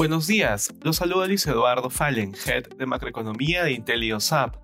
Buenos 0.00 0.26
días, 0.26 0.72
los 0.80 0.96
saluda 0.96 1.26
Luis 1.26 1.46
Eduardo 1.46 1.90
Fallen, 1.90 2.32
Head 2.46 2.68
de 2.78 2.86
Macroeconomía 2.86 3.64
de 3.64 3.72
IntelioSAP. 3.72 4.56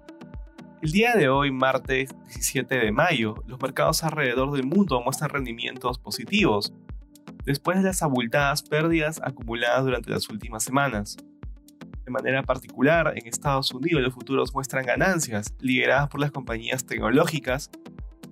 El 0.81 0.93
día 0.93 1.15
de 1.15 1.29
hoy, 1.29 1.51
martes 1.51 2.09
17 2.29 2.75
de 2.75 2.91
mayo, 2.91 3.45
los 3.47 3.61
mercados 3.61 4.03
alrededor 4.03 4.53
del 4.53 4.65
mundo 4.65 4.99
muestran 5.03 5.29
rendimientos 5.29 5.99
positivos, 5.99 6.73
después 7.45 7.77
de 7.77 7.85
las 7.85 8.03
abultadas 8.03 8.63
pérdidas 8.63 9.21
acumuladas 9.23 9.85
durante 9.85 10.09
las 10.09 10.27
últimas 10.31 10.65
semanas. 10.65 11.19
De 12.07 12.11
manera 12.11 12.43
particular, 12.43 13.13
en 13.15 13.27
Estados 13.27 13.75
Unidos 13.75 14.01
los 14.01 14.15
futuros 14.15 14.55
muestran 14.55 14.87
ganancias, 14.87 15.53
lideradas 15.61 16.09
por 16.09 16.23
las 16.23 16.31
compañías 16.31 16.87
tecnológicas, 16.87 17.71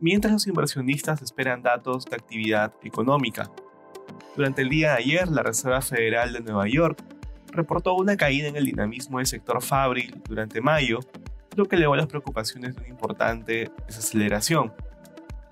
mientras 0.00 0.32
los 0.32 0.46
inversionistas 0.46 1.20
esperan 1.20 1.60
datos 1.60 2.06
de 2.06 2.16
actividad 2.16 2.72
económica. 2.82 3.50
Durante 4.36 4.62
el 4.62 4.68
día 4.68 4.92
de 4.92 4.98
ayer, 4.98 5.28
la 5.28 5.42
Reserva 5.42 5.80
Federal 5.80 6.32
de 6.32 6.40
Nueva 6.40 6.66
York 6.66 7.02
reportó 7.52 7.94
una 7.94 8.16
caída 8.16 8.48
en 8.48 8.56
el 8.56 8.64
dinamismo 8.64 9.18
del 9.18 9.26
sector 9.26 9.62
fabril 9.62 10.20
durante 10.28 10.60
mayo, 10.60 10.98
lo 11.54 11.66
que 11.66 11.76
elevó 11.76 11.94
las 11.94 12.08
preocupaciones 12.08 12.74
de 12.74 12.80
una 12.80 12.90
importante 12.90 13.70
desaceleración. 13.86 14.72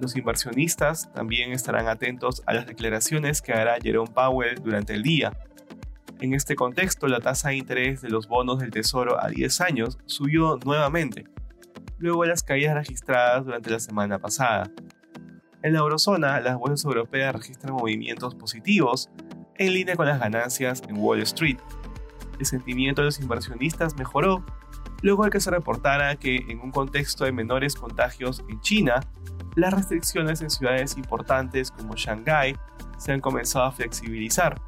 Los 0.01 0.17
inversionistas 0.17 1.13
también 1.13 1.53
estarán 1.53 1.87
atentos 1.87 2.43
a 2.47 2.55
las 2.55 2.67
declaraciones 2.67 3.41
que 3.41 3.53
hará 3.53 3.79
Jerome 3.81 4.11
Powell 4.11 4.61
durante 4.61 4.95
el 4.95 5.05
día. 5.05 5.33
En 6.21 6.35
este 6.35 6.57
contexto, 6.57 7.07
la 7.07 7.21
tasa 7.21 7.51
de 7.51 7.57
interés 7.57 8.03
de 8.03 8.11
los 8.11 8.27
bonos 8.27 8.59
del 8.59 8.73
Tesoro 8.73 9.23
a 9.23 9.29
10 9.29 9.61
años 9.61 9.99
subió 10.07 10.59
nuevamente, 10.65 11.25
luego 11.99 12.23
de 12.23 12.31
las 12.31 12.43
caídas 12.43 12.75
registradas 12.75 13.45
durante 13.45 13.71
la 13.71 13.79
semana 13.79 14.19
pasada. 14.19 14.69
En 15.63 15.75
la 15.75 15.79
eurozona, 15.79 16.41
las 16.41 16.59
bolsas 16.59 16.85
europeas 16.85 17.35
registran 17.35 17.75
movimientos 17.75 18.35
positivos 18.35 19.09
en 19.57 19.73
línea 19.73 19.95
con 19.95 20.07
las 20.07 20.19
ganancias 20.19 20.83
en 20.89 20.99
Wall 20.99 21.23
Street. 21.23 21.59
El 22.41 22.47
sentimiento 22.47 23.03
de 23.03 23.07
los 23.07 23.21
inversionistas 23.21 23.97
mejoró 23.97 24.45
luego 25.03 25.25
de 25.25 25.31
que 25.31 25.41
se 25.41 25.53
reportara 25.53 26.17
que 26.17 26.37
en 26.49 26.61
un 26.61 26.73
contexto 26.73 27.25
de 27.25 27.31
menores 27.31 27.77
contagios 27.77 28.43
en 28.49 28.61
China, 28.61 29.01
las 29.55 29.73
restricciones 29.73 30.43
en 30.43 30.51
ciudades 30.51 30.97
importantes 30.97 31.71
como 31.71 31.95
Shanghái 31.95 32.57
se 32.99 33.13
han 33.13 33.21
comenzado 33.21 33.67
a 33.67 33.73
flexibilizar, 33.73 34.61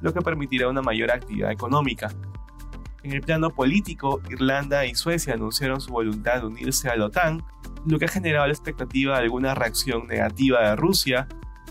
lo 0.00 0.12
que 0.12 0.20
permitirá 0.20 0.68
una 0.68 0.82
mayor 0.82 1.10
actividad 1.10 1.50
económica. 1.50 2.12
En 3.02 3.12
el 3.12 3.22
plano 3.22 3.50
político, 3.50 4.20
Irlanda 4.30 4.86
y 4.86 4.94
Suecia 4.94 5.34
anunciaron 5.34 5.80
su 5.80 5.92
voluntad 5.92 6.40
de 6.40 6.46
unirse 6.46 6.88
a 6.88 6.96
la 6.96 7.06
OTAN 7.06 7.42
lo 7.86 7.98
que 7.98 8.06
ha 8.06 8.08
generado 8.08 8.46
la 8.46 8.52
expectativa 8.52 9.16
de 9.16 9.24
alguna 9.24 9.54
reacción 9.54 10.06
negativa 10.06 10.68
de 10.68 10.76
Rusia, 10.76 11.28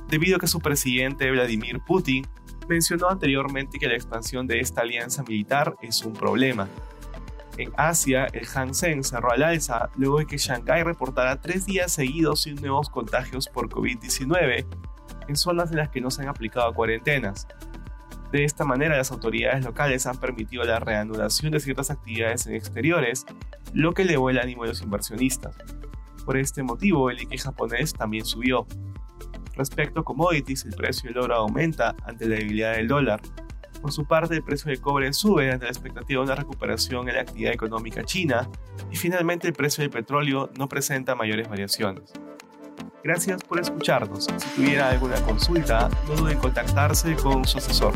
debido 0.09 0.37
a 0.37 0.39
que 0.39 0.47
su 0.47 0.59
presidente 0.59 1.29
Vladimir 1.31 1.79
Putin 1.85 2.25
mencionó 2.67 3.09
anteriormente 3.09 3.79
que 3.79 3.87
la 3.87 3.95
expansión 3.95 4.47
de 4.47 4.59
esta 4.59 4.81
alianza 4.81 5.23
militar 5.23 5.75
es 5.81 6.03
un 6.03 6.13
problema. 6.13 6.67
En 7.57 7.71
Asia, 7.75 8.27
el 8.33 8.45
Hang 8.45 8.73
Seng 8.73 9.03
cerró 9.03 9.31
al 9.31 9.41
alza 9.41 9.89
luego 9.95 10.19
de 10.19 10.27
que 10.27 10.37
Shanghái 10.37 10.83
reportara 10.83 11.41
tres 11.41 11.65
días 11.65 11.91
seguidos 11.91 12.43
sin 12.43 12.55
nuevos 12.55 12.89
contagios 12.89 13.47
por 13.47 13.67
COVID-19 13.69 14.65
en 15.27 15.35
zonas 15.35 15.71
en 15.71 15.77
las 15.77 15.89
que 15.89 16.01
no 16.01 16.11
se 16.11 16.21
han 16.21 16.29
aplicado 16.29 16.73
cuarentenas. 16.73 17.47
De 18.31 18.43
esta 18.43 18.65
manera, 18.65 18.97
las 18.97 19.11
autoridades 19.11 19.63
locales 19.63 20.05
han 20.05 20.17
permitido 20.17 20.63
la 20.65 20.79
reanudación 20.79 21.51
de 21.51 21.59
ciertas 21.59 21.89
actividades 21.89 22.45
en 22.45 22.55
exteriores, 22.55 23.25
lo 23.73 23.93
que 23.93 24.01
elevó 24.03 24.29
el 24.29 24.37
ánimo 24.37 24.63
de 24.63 24.69
los 24.69 24.81
inversionistas. 24.81 25.55
Por 26.27 26.35
este 26.35 26.61
motivo, 26.61 27.09
el 27.09 27.15
Nikkei 27.15 27.37
japonés 27.37 27.93
también 27.93 28.25
subió. 28.25 28.67
Respecto 29.55 30.01
a 30.01 30.03
commodities, 30.03 30.65
el 30.65 30.75
precio 30.75 31.09
del 31.09 31.19
oro 31.19 31.35
aumenta 31.35 31.95
ante 32.03 32.27
la 32.27 32.35
debilidad 32.35 32.75
del 32.75 32.89
dólar. 32.89 33.21
Por 33.81 33.93
su 33.93 34.05
parte, 34.05 34.35
el 34.35 34.43
precio 34.43 34.69
del 34.69 34.81
cobre 34.81 35.13
sube 35.13 35.49
ante 35.49 35.63
la 35.63 35.71
expectativa 35.71 36.19
de 36.19 36.25
una 36.25 36.35
recuperación 36.35 37.07
en 37.07 37.15
la 37.15 37.21
actividad 37.21 37.53
económica 37.53 38.03
china 38.03 38.49
y 38.91 38.97
finalmente 38.97 39.47
el 39.47 39.53
precio 39.53 39.83
del 39.83 39.89
petróleo 39.89 40.49
no 40.57 40.67
presenta 40.67 41.15
mayores 41.15 41.47
variaciones. 41.47 42.11
Gracias 43.05 43.41
por 43.41 43.61
escucharnos. 43.61 44.25
Si 44.25 44.49
tuviera 44.49 44.89
alguna 44.89 45.15
consulta, 45.21 45.87
no 46.09 46.15
duden 46.17 46.33
en 46.33 46.39
contactarse 46.39 47.15
con 47.15 47.45
su 47.45 47.59
asesor. 47.59 47.93